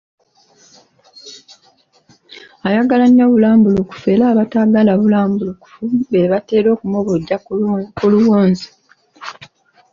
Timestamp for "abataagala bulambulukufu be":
4.27-6.29